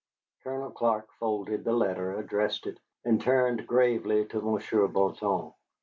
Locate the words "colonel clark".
0.43-1.11